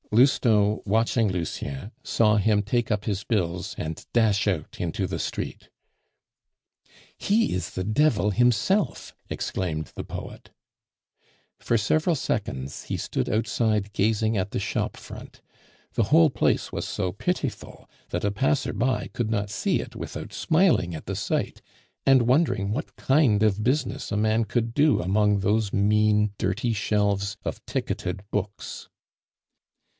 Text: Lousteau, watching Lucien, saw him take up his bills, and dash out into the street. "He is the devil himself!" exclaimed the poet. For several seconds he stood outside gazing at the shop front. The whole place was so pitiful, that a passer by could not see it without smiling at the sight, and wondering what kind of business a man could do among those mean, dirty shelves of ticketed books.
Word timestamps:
Lousteau, 0.13 0.81
watching 0.83 1.29
Lucien, 1.31 1.91
saw 2.03 2.35
him 2.35 2.63
take 2.63 2.91
up 2.91 3.05
his 3.05 3.23
bills, 3.23 3.75
and 3.77 4.05
dash 4.11 4.45
out 4.45 4.81
into 4.81 5.07
the 5.07 5.19
street. 5.19 5.69
"He 7.17 7.53
is 7.53 7.71
the 7.75 7.83
devil 7.85 8.31
himself!" 8.31 9.15
exclaimed 9.29 9.93
the 9.95 10.03
poet. 10.03 10.49
For 11.59 11.77
several 11.77 12.15
seconds 12.15 12.85
he 12.85 12.97
stood 12.97 13.29
outside 13.29 13.93
gazing 13.93 14.35
at 14.37 14.51
the 14.51 14.59
shop 14.59 14.97
front. 14.97 15.39
The 15.93 16.05
whole 16.05 16.31
place 16.31 16.73
was 16.73 16.85
so 16.85 17.11
pitiful, 17.13 17.87
that 18.09 18.25
a 18.25 18.31
passer 18.31 18.73
by 18.73 19.07
could 19.13 19.29
not 19.31 19.49
see 19.51 19.79
it 19.79 19.95
without 19.95 20.33
smiling 20.33 20.93
at 20.93 21.05
the 21.05 21.15
sight, 21.15 21.61
and 22.05 22.23
wondering 22.23 22.71
what 22.71 22.97
kind 22.97 23.43
of 23.43 23.63
business 23.63 24.11
a 24.11 24.17
man 24.17 24.43
could 24.45 24.73
do 24.73 24.99
among 24.99 25.39
those 25.39 25.71
mean, 25.71 26.33
dirty 26.37 26.73
shelves 26.73 27.37
of 27.45 27.63
ticketed 27.65 28.23
books. 28.31 28.89